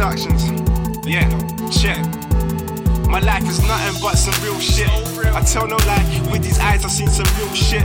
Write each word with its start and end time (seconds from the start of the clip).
Productions. 0.00 0.48
Yeah, 1.04 1.28
check. 1.68 2.00
My 3.04 3.20
life 3.20 3.44
is 3.44 3.60
nothing 3.68 4.00
but 4.00 4.16
some 4.16 4.32
real 4.42 4.58
shit. 4.58 4.88
I 5.36 5.44
tell 5.44 5.68
no 5.68 5.76
lie, 5.84 6.00
with 6.32 6.40
these 6.42 6.58
eyes 6.58 6.86
I've 6.86 6.90
seen 6.90 7.08
some 7.08 7.28
real 7.36 7.52
shit. 7.52 7.84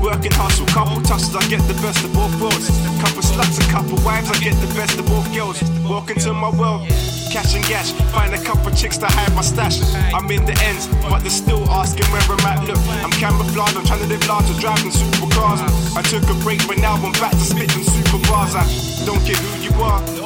Working 0.00 0.32
hustle, 0.32 0.64
couple 0.72 1.02
tussles, 1.02 1.36
I 1.36 1.46
get 1.52 1.60
the 1.68 1.76
best 1.84 2.02
of 2.02 2.14
both 2.14 2.32
worlds. 2.40 2.72
Couple 3.04 3.20
sluts 3.20 3.60
and 3.60 3.68
couple 3.68 4.00
wives, 4.00 4.30
I 4.32 4.40
get 4.40 4.56
the 4.64 4.72
best 4.72 4.98
of 4.98 5.04
both 5.04 5.28
girls. 5.36 5.60
Walk 5.84 6.08
into 6.08 6.32
my 6.32 6.48
world, 6.48 6.88
cash 7.28 7.52
and 7.54 7.64
gash. 7.68 7.92
Find 8.16 8.32
a 8.32 8.40
couple 8.40 8.72
chicks 8.72 8.96
to 8.96 9.06
hide 9.12 9.34
my 9.34 9.42
stash. 9.42 9.84
I'm 10.16 10.30
in 10.30 10.46
the 10.46 10.56
ends, 10.64 10.88
but 11.12 11.20
they're 11.20 11.28
still 11.28 11.68
asking 11.68 12.08
where 12.08 12.24
I'm 12.24 12.40
at. 12.48 12.64
Look, 12.64 12.80
I'm 13.04 13.12
camouflaged, 13.20 13.76
I'm 13.76 13.84
trying 13.84 14.00
to 14.00 14.08
live 14.08 14.26
large, 14.26 14.48
I'm 14.48 14.56
driving 14.64 14.92
supercars. 14.96 15.60
I 15.92 16.00
took 16.08 16.24
a 16.24 16.36
break, 16.40 16.66
but 16.66 16.78
now 16.78 16.96
I'm 16.96 17.12
back 17.20 17.32
to 17.32 17.44
spitting 17.44 17.84
super 17.84 18.16
bars. 18.32 18.56
I 18.56 18.64
don't 19.04 19.20
care 19.28 19.36
who 19.36 19.60
you 19.60 19.72
are 19.84 20.19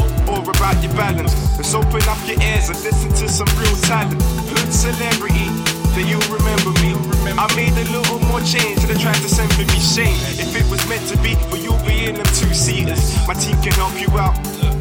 about 0.65 0.83
your 0.83 0.95
balance. 0.95 1.35
Let's 1.59 1.75
open 1.75 2.01
up 2.09 2.17
your 2.25 2.41
ears 2.41 2.73
and 2.73 2.81
listen 2.81 3.13
to 3.21 3.29
some 3.29 3.49
real 3.61 3.77
talent. 3.85 4.17
Hood 4.49 4.73
celebrity, 4.73 5.45
then 5.93 6.09
you'll 6.09 6.25
remember 6.33 6.73
me. 6.81 6.97
I 7.37 7.45
made 7.53 7.77
a 7.77 7.85
little 7.93 8.19
more 8.33 8.41
change 8.41 8.81
and 8.81 8.89
they 8.89 8.97
tried 8.97 9.21
to 9.21 9.29
send 9.29 9.53
for 9.53 9.69
me 9.69 9.77
shame. 9.77 10.17
If 10.41 10.57
it 10.57 10.65
was 10.73 10.81
meant 10.89 11.05
to 11.13 11.21
be, 11.21 11.37
well, 11.53 11.61
you'll 11.61 11.85
be 11.85 12.09
in 12.09 12.17
them 12.17 12.25
two 12.41 12.55
seaters. 12.57 13.13
My 13.29 13.35
team 13.35 13.61
can 13.61 13.77
help 13.77 13.93
you 14.01 14.09
out. 14.17 14.33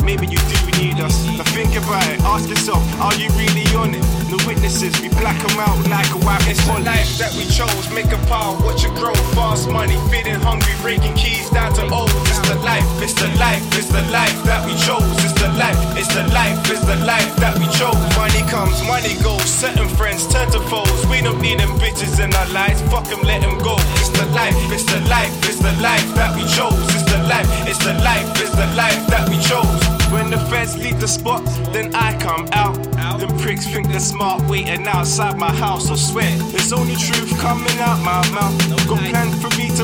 Maybe 0.03 0.27
you 0.27 0.39
do 0.39 0.63
need 0.79 0.99
us. 0.99 1.15
Now 1.27 1.47
think 1.55 1.75
about 1.75 2.03
it, 2.11 2.19
ask 2.27 2.47
yourself, 2.47 2.83
are 2.99 3.15
you 3.15 3.27
really 3.39 3.63
on 3.75 3.95
it? 3.95 4.03
No 4.27 4.35
witnesses, 4.47 4.99
we 4.99 5.07
black 5.19 5.39
them 5.39 5.59
out 5.63 5.79
like 5.87 6.11
a 6.11 6.19
white 6.27 6.43
It's 6.47 6.59
the 6.67 6.79
life 6.83 7.07
that 7.19 7.31
we 7.39 7.47
chose, 7.47 7.87
make 7.95 8.11
a 8.11 8.19
pile, 8.27 8.59
watch 8.67 8.83
it 8.83 8.91
grow. 8.99 9.15
Fast 9.31 9.69
money, 9.71 9.95
feeding 10.11 10.39
hungry, 10.43 10.75
breaking 10.81 11.15
keys 11.15 11.49
down 11.51 11.71
to 11.75 11.83
old. 11.87 12.11
It's 12.27 12.42
the 13.23 13.39
life, 13.39 13.63
it's 13.79 13.87
the 13.87 14.03
life, 14.11 14.35
it's 14.35 14.43
that 14.43 14.65
we 14.67 14.75
chose. 14.75 15.07
It's 15.23 15.33
the 15.39 15.47
life, 15.55 15.79
it's 15.95 16.11
the 16.11 16.27
life, 16.35 16.59
it's 16.67 16.83
the 16.83 16.99
life 17.07 17.31
that 17.39 17.55
we 17.57 17.65
chose. 17.71 17.95
Money 18.19 18.43
comes, 18.51 18.75
money 18.83 19.15
goes, 19.23 19.47
certain 19.47 19.87
friends 19.95 20.27
turn 20.27 20.51
to 20.51 20.59
foes. 20.67 20.99
We 21.07 21.21
don't 21.21 21.39
need 21.39 21.59
them 21.59 21.71
bitches 21.79 22.19
in 22.19 22.33
our 22.35 22.49
lives, 22.51 22.81
fuck 22.91 23.07
them, 23.07 23.21
let 23.23 23.41
them 23.41 23.57
go. 23.59 23.75
It's 23.95 24.11
the 24.11 24.27
life, 24.35 24.55
it's 24.75 24.83
the 24.83 24.99
life, 25.07 25.31
it's 25.47 25.59
the 25.59 25.71
life 25.79 26.07
that 26.19 26.35
we 26.35 26.43
chose. 26.51 26.75
It's 26.91 27.07
the 27.07 27.23
life, 27.31 27.47
it's 27.63 27.79
the 27.79 27.93
life, 28.03 28.27
it's 28.43 28.55
the 28.55 28.67
life 28.75 29.01
that 29.07 29.29
we 29.29 29.39
chose. 29.39 29.71
When 30.11 30.29
the 30.29 30.37
feds 30.51 30.77
leave 30.77 30.99
the 30.99 31.07
spot, 31.07 31.43
then 31.71 31.95
I 31.95 32.17
come 32.19 32.47
out. 32.51 32.75
Them 33.19 33.35
pricks 33.39 33.65
think 33.65 33.87
they're 33.87 33.99
smart 33.99 34.43
waiting 34.49 34.85
outside 34.87 35.37
my 35.37 35.51
house. 35.51 35.89
I 35.89 35.95
swear, 35.95 36.29
there's 36.51 36.73
only 36.73 36.95
truth 36.95 37.31
coming 37.39 37.77
out 37.79 37.99
my 38.03 38.21
mouth. 38.29 38.53
Got 38.87 38.99
plans 39.09 39.41
for 39.41 39.49
me 39.57 39.69
to 39.77 39.82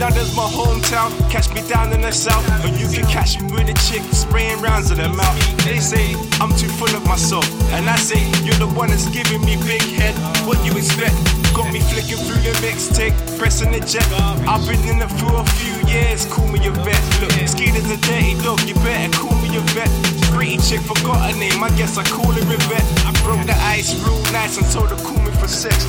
London's 0.00 0.34
my 0.36 0.44
hometown. 0.44 1.08
Catch 1.30 1.52
me 1.54 1.62
down 1.68 1.92
in 1.92 2.02
the 2.02 2.12
south, 2.12 2.44
or 2.64 2.68
you 2.68 2.88
can 2.88 3.06
catch 3.08 3.40
me 3.40 3.50
with 3.52 3.68
a 3.68 3.76
chick 3.88 4.02
spraying 4.12 4.60
rounds 4.60 4.90
in 4.90 4.98
the 4.98 5.08
mouth. 5.08 5.36
They 5.64 5.80
say 5.80 6.14
I'm 6.40 6.52
too 6.56 6.68
full 6.68 6.92
of 6.94 7.04
myself, 7.06 7.46
and 7.72 7.88
I 7.88 7.96
say 7.96 8.20
you're 8.44 8.60
the 8.60 8.68
one 8.68 8.90
that's 8.90 9.08
giving 9.08 9.40
me 9.44 9.56
big 9.64 9.82
head. 9.82 10.14
What 10.46 10.60
you 10.64 10.72
expect? 10.76 11.16
Got 11.56 11.72
me 11.72 11.80
flicking 11.80 12.20
through 12.28 12.42
the 12.44 12.52
mixtape, 12.60 13.16
pressing 13.38 13.72
the 13.72 13.80
jet. 13.80 14.04
I've 14.44 14.66
been 14.68 14.80
in 14.84 15.00
it 15.00 15.12
for 15.16 15.40
a 15.40 15.44
few 15.56 15.76
years. 15.88 16.26
Call 16.26 16.46
me 16.48 16.60
a 16.66 16.70
vet. 16.84 17.00
Look, 17.20 17.32
Skeeter's 17.48 17.88
a 17.88 17.96
dirty 17.96 18.36
dog. 18.44 18.60
You 18.68 18.74
better 18.84 19.08
call 19.16 19.34
me 19.40 19.56
a 19.56 19.60
vet. 19.72 19.88
Pretty 20.36 20.58
chick, 20.58 20.80
forgot 20.84 21.32
her 21.32 21.38
name. 21.38 21.64
I 21.64 21.70
guess 21.80 21.96
I 21.96 22.04
call 22.04 22.30
her 22.32 22.44
vet. 22.68 22.84
I 23.08 23.12
broke 23.24 23.46
the 23.46 23.56
ice 23.72 23.96
real 24.04 24.20
nice 24.32 24.58
and 24.58 24.68
told 24.70 24.90
her 24.90 25.00
call 25.00 25.22
me 25.24 25.32
for 25.32 25.48
sex. 25.48 25.88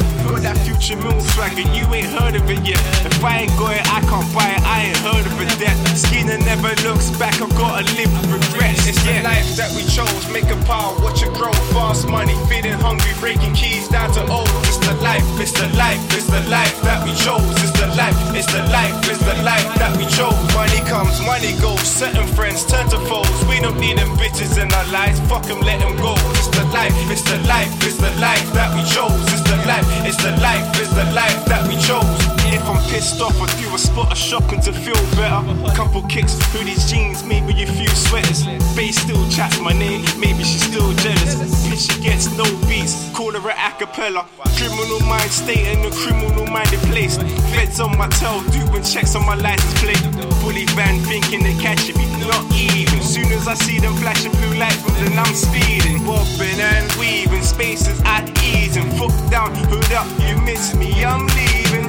Got 0.77 0.85
that 0.85 0.93
future 0.93 1.01
moon 1.01 1.21
swag 1.33 1.57
you 1.57 1.85
ain't 1.93 2.07
heard 2.07 2.35
of 2.35 2.49
it 2.49 2.61
yet. 2.61 2.77
If 3.05 3.23
I 3.23 3.45
ain't 3.45 3.55
got 3.57 3.73
it, 3.73 3.85
I 3.89 3.99
can't 4.05 4.29
buy 4.33 4.49
it. 4.53 4.61
I 4.61 4.85
ain't 4.85 4.97
heard 5.01 5.25
of 5.25 5.33
it 5.41 5.49
yet. 5.59 5.75
Skinner 5.97 6.37
never 6.45 6.69
looks 6.85 7.09
back. 7.17 7.41
I've 7.41 7.49
gotta 7.57 7.83
live 7.97 8.11
with 8.13 8.45
regrets. 8.45 8.85
It's 8.85 9.01
the 9.01 9.21
life 9.23 9.47
that 9.57 9.73
we 9.73 9.83
chose. 9.89 10.29
Make 10.29 10.49
a 10.53 10.57
pile, 10.69 10.93
watch 11.01 11.23
it 11.23 11.33
grow. 11.33 11.53
Fast 11.73 12.07
money, 12.07 12.35
feeding 12.47 12.77
hungry, 12.77 13.13
breaking 13.19 13.53
keys 13.53 13.87
down 13.89 14.13
to 14.13 14.21
old. 14.29 14.49
It's 14.69 14.77
the 14.77 14.93
life, 15.01 15.25
it's 15.41 15.51
the 15.51 15.67
life, 15.77 16.01
it's 16.13 16.29
the 16.29 16.41
life 16.49 16.77
that 16.85 17.01
we 17.03 17.11
chose. 17.17 17.41
It's 17.63 17.73
the 17.73 17.87
life, 17.97 18.17
it's 18.37 18.49
the 18.53 18.61
life, 18.69 18.93
it's 19.09 19.23
the 19.25 19.35
life 19.41 19.69
that 19.81 19.97
we 19.97 20.05
chose. 20.13 20.37
Money 20.53 20.81
comes, 20.85 21.17
money 21.25 21.57
goes. 21.57 21.81
Certain 21.81 22.27
friends 22.37 22.65
turn 22.65 22.87
to 22.93 22.99
foes. 23.09 23.33
We 23.49 23.59
don't 23.59 23.79
need 23.79 23.97
them 23.97 24.13
bitches 24.17 24.61
in 24.61 24.69
our 24.71 24.87
lives. 24.93 25.19
Fuck 25.25 25.49
them, 25.49 25.59
let 25.61 25.81
them 25.81 25.97
go. 25.97 26.13
It's 26.37 26.53
the 26.53 26.63
life, 26.69 26.93
it's 27.09 27.25
the 27.25 27.39
life, 27.49 27.71
it's 27.81 27.97
the 27.97 28.13
life 28.21 28.45
that 28.53 28.69
we 28.77 28.83
chose. 28.85 29.26
It's 29.67 29.67
the 29.67 29.73
life, 29.73 30.05
it's 30.05 30.23
the 30.23 30.31
life, 30.41 30.79
it's 30.79 30.89
the 30.93 31.03
life 31.13 31.45
that 31.45 31.67
we 31.67 31.75
chose. 31.75 32.36
If 32.57 32.65
I'm 32.67 32.81
pissed 32.89 33.21
off, 33.21 33.37
I 33.39 33.45
do 33.61 33.69
a 33.75 33.77
spot 33.77 34.11
of 34.11 34.17
shopping 34.17 34.59
to 34.61 34.73
feel 34.73 34.97
better. 35.15 35.45
Couple 35.75 36.01
kicks, 36.09 36.33
hoodies, 36.49 36.89
jeans, 36.89 37.23
maybe 37.23 37.53
a 37.61 37.67
few 37.67 37.87
sweaters. 37.89 38.45
Bass 38.75 38.97
still 38.97 39.23
chats 39.29 39.59
my 39.59 39.73
name, 39.73 40.01
maybe 40.17 40.43
she's 40.43 40.65
still 40.65 40.91
jealous. 41.05 41.35
Bitch, 41.69 41.85
she 41.85 42.01
gets 42.01 42.25
no 42.35 42.45
beats, 42.67 43.13
call 43.13 43.31
her 43.31 43.49
a 43.49 43.53
acapella. 43.53 44.25
Criminal 44.57 44.99
mind 45.05 45.29
state 45.29 45.67
in 45.69 45.85
a 45.85 45.91
criminal 45.91 46.47
minded 46.47 46.79
place. 46.89 47.17
Feds 47.53 47.79
on 47.79 47.95
my 47.95 48.09
tail, 48.17 48.41
doing 48.49 48.83
checks 48.83 49.15
on 49.15 49.23
my 49.23 49.35
license 49.35 49.77
plate. 49.79 50.01
Bully 50.41 50.65
van 50.73 50.97
thinking 51.05 51.43
they 51.43 51.53
catch 51.61 51.93
me, 51.95 52.05
not 52.25 52.43
even. 52.57 53.01
Soon 53.03 53.31
as 53.37 53.47
I 53.47 53.53
see 53.53 53.77
them 53.79 53.93
flashing 54.01 54.31
blue 54.31 54.55
lights, 54.57 54.81
then 54.97 55.13
I'm 55.13 55.33
speeding. 55.35 56.03
Bobbing 56.03 56.59
and 56.59 56.91
weaving, 56.97 57.43
spaces 57.43 58.01
at 58.03 58.25
ease. 58.43 58.77
And 58.77 58.91
foot 58.97 59.13
down, 59.29 59.53
hood 59.69 59.93
up, 59.93 60.07
you 60.25 60.41
miss 60.41 60.73
me, 60.73 61.05
I'm 61.05 61.27
leaving. 61.37 61.86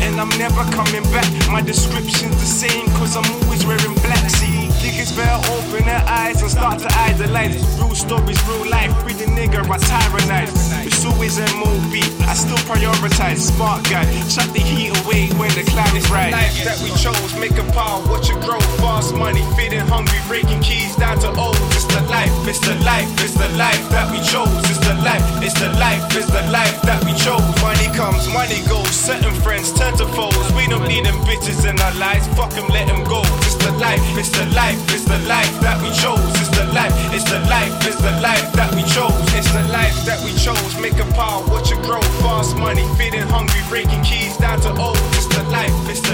And 0.00 0.18
I'm 0.18 0.32
never 0.38 0.64
coming 0.72 1.04
back. 1.12 1.28
My 1.52 1.60
description's 1.60 2.36
the 2.40 2.48
same, 2.48 2.86
cause 2.96 3.16
I'm 3.16 3.28
always 3.36 3.66
wearing 3.66 3.94
black. 4.00 4.24
See, 4.30 4.66
niggas 4.80 5.14
better 5.14 5.38
open 5.52 5.84
their 5.84 6.02
eyes 6.08 6.40
and 6.40 6.50
start 6.50 6.80
to 6.80 6.88
idolize. 7.06 7.60
Real 7.78 7.94
stories, 7.94 8.40
real 8.48 8.68
life. 8.70 8.90
With 9.04 9.18
the 9.18 9.26
nigga, 9.26 9.60
I 9.60 9.76
tyrannize. 9.76 10.72
It's 10.86 11.04
always 11.04 11.38
MOB, 11.38 11.94
I 12.26 12.34
still 12.34 12.58
prioritize. 12.64 13.38
Smart 13.52 13.84
guy, 13.84 14.08
shut 14.26 14.48
the 14.52 14.60
heat 14.60 14.96
away 15.04 15.28
when 15.36 15.52
the 15.52 15.64
cloud 15.68 15.94
is 15.94 16.08
right. 16.10 16.32
Life 16.32 16.64
that 16.64 16.80
we 16.80 16.90
chose, 16.96 17.36
make 17.38 17.56
a 17.60 17.66
pile, 17.76 18.02
watch 18.08 18.30
it 18.30 18.40
grow. 18.40 18.60
Fast 18.80 19.14
money, 19.14 19.44
feeding 19.54 19.84
hungry, 19.84 20.18
breaking 20.26 20.62
keys 20.62 20.96
down 20.96 21.20
to 21.20 21.28
old. 21.36 21.60
It's 21.76 21.84
the 21.84 22.00
life, 22.08 22.32
it's 22.48 22.60
the 22.60 22.74
life, 22.88 23.08
it's 23.20 23.34
the 23.34 23.48
life 23.60 23.84
that 23.90 24.10
we 24.10 24.18
chose. 24.24 24.48
It's 24.70 24.80
the 24.80 24.94
life, 25.04 25.22
it's 25.44 25.54
the 25.60 25.68
life, 25.76 26.02
it's 26.16 26.30
the 26.32 26.42
life 26.50 26.80
that 26.88 27.04
we 27.04 27.12
chose. 27.20 27.44
Money 27.60 27.88
comes, 27.94 28.26
money 28.32 28.64
goes. 28.66 28.79
Certain 29.00 29.34
friends 29.40 29.72
turn 29.72 29.96
to 29.96 30.04
foes. 30.12 30.36
We 30.52 30.68
don't 30.68 30.86
need 30.86 31.06
them 31.06 31.16
bitches 31.24 31.64
in 31.64 31.80
our 31.80 31.94
lives. 31.94 32.28
Fuck 32.36 32.52
them, 32.52 32.68
let 32.68 32.86
them 32.86 33.02
go. 33.04 33.22
It's 33.48 33.56
the 33.56 33.72
life, 33.80 33.98
it's 34.20 34.28
the 34.28 34.44
life, 34.52 34.76
it's 34.92 35.08
the 35.08 35.18
life 35.24 35.48
that 35.64 35.80
we 35.80 35.88
chose. 35.96 36.20
It's 36.36 36.52
the 36.52 36.68
life, 36.76 36.92
it's 37.08 37.24
the 37.24 37.40
life, 37.48 37.72
it's 37.88 37.96
the 37.96 38.12
life 38.20 38.52
that 38.52 38.74
we 38.76 38.82
chose. 38.84 39.16
It's 39.32 39.50
the 39.56 39.64
life 39.72 39.96
that 40.04 40.20
we 40.20 40.36
chose. 40.36 40.76
Make 40.76 41.00
a 41.00 41.08
pile, 41.16 41.42
watch 41.48 41.72
it 41.72 41.80
grow. 41.80 42.02
Fast 42.20 42.58
money, 42.58 42.84
feeding 43.00 43.24
hungry, 43.24 43.64
breaking 43.70 44.04
keys 44.04 44.36
down 44.36 44.60
to 44.68 44.70
old. 44.76 45.00
It's 45.16 45.26
the 45.32 45.42
life, 45.48 45.72
it's 45.88 46.04
the 46.04 46.09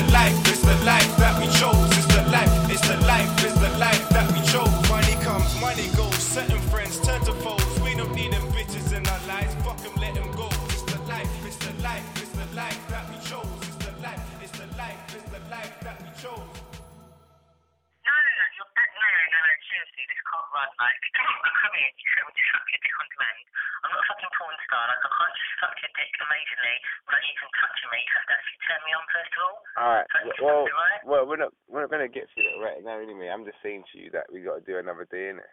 seriously, 20.52 20.70
this 20.70 20.70
can't 20.70 20.70
run. 20.70 20.70
Like, 20.78 20.98
come 21.62 21.74
here, 21.74 21.90
you 21.90 22.06
should 22.06 22.26
just 22.36 22.50
suck 22.52 22.66
your 22.70 22.80
dick 22.82 22.96
on 23.00 23.06
demand. 23.10 23.46
I'm 23.82 23.90
not 23.92 24.02
a 24.02 24.06
fucking 24.10 24.32
porn 24.36 24.56
star. 24.66 24.84
Like, 24.86 25.02
I 25.02 25.10
can't 25.10 25.34
just 25.36 25.52
suck 25.58 25.74
your 25.82 25.92
dick 25.96 26.12
amazingly 26.22 26.76
without 27.06 27.22
you 27.22 27.32
even 27.34 27.50
touching 27.56 27.90
me. 27.90 27.98
You 28.02 28.12
have 28.16 28.26
to 28.26 28.34
actually 28.36 28.60
turn 28.66 28.80
me 28.86 28.92
on 28.96 29.04
first 29.10 29.32
of 29.34 29.40
all. 29.46 29.56
Alright, 29.76 30.06
So 30.10 30.44
well, 30.44 30.62
right? 30.66 31.00
well, 31.06 31.24
we're 31.26 31.40
not 31.42 31.52
we're 31.70 31.82
not 31.84 31.90
gonna 31.92 32.10
get 32.10 32.26
through 32.32 32.46
that 32.50 32.58
right 32.62 32.80
now 32.82 32.98
anyway. 32.98 33.28
I'm 33.30 33.46
just 33.46 33.60
saying 33.62 33.84
to 33.92 33.96
you 33.98 34.08
that 34.14 34.26
we 34.30 34.42
got 34.42 34.60
to 34.62 34.64
do 34.66 34.78
another 34.78 35.06
day 35.08 35.30
in 35.32 35.38
it. 35.40 35.52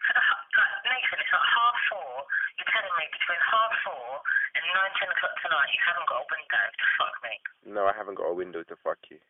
For 0.00 0.14
the, 0.16 0.22
like, 0.22 0.74
Nathan, 0.88 1.18
it's 1.20 1.32
like 1.32 1.48
half 1.54 1.76
four. 1.92 2.12
You're 2.58 2.70
telling 2.72 2.94
me 2.98 3.04
between 3.14 3.40
half 3.46 3.72
four 3.84 4.08
and 4.56 4.64
nine, 4.74 4.92
ten 5.00 5.08
o'clock 5.12 5.34
tonight 5.40 5.70
you 5.72 5.80
haven't 5.84 6.08
got 6.08 6.20
a 6.24 6.28
window 6.28 6.64
to 6.68 6.86
fuck 6.98 7.14
me. 7.24 7.34
No, 7.70 7.82
I 7.86 7.94
haven't 7.96 8.16
got 8.18 8.28
a 8.32 8.36
window 8.36 8.62
to 8.64 8.76
fuck 8.84 8.98
you. 9.12 9.20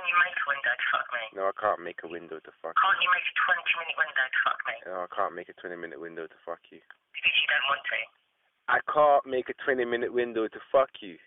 Can 0.00 0.08
you 0.08 0.16
make 0.16 0.32
a 0.32 0.48
window 0.48 0.72
to 0.72 0.86
fuck 0.88 1.08
me? 1.12 1.24
No, 1.36 1.42
I 1.44 1.54
can't 1.60 1.84
make 1.84 2.00
a 2.00 2.08
window 2.08 2.40
to 2.40 2.52
fuck. 2.64 2.72
Can't 2.72 3.00
you 3.04 3.10
make 3.12 3.20
a 3.20 3.36
20 3.36 3.68
minute 3.76 3.96
window 4.00 4.24
to 4.24 4.38
fuck 4.40 4.60
me? 4.64 4.74
No, 4.88 4.96
I 5.04 5.08
can't 5.12 5.34
make 5.36 5.48
a 5.52 5.56
20 5.60 5.76
minute 5.76 6.00
window 6.00 6.24
to 6.24 6.38
fuck 6.40 6.64
you. 6.72 6.80
Because 7.12 7.36
you 7.36 7.46
don't 7.52 7.66
want 7.68 7.84
to. 7.84 8.00
I 8.72 8.80
can't 8.88 9.24
make 9.28 9.52
a 9.52 9.56
20 9.60 9.84
minute 9.84 10.08
window 10.08 10.48
to 10.48 10.60
fuck 10.72 10.88
you. 11.04 11.20